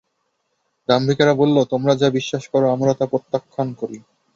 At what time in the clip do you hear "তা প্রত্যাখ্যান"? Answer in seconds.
2.93-3.67